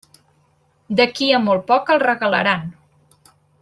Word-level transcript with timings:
D'aquí 1.01 1.29
a 1.39 1.43
molt 1.49 1.69
poc 1.69 1.95
els 1.97 2.05
regalaran. 2.07 2.69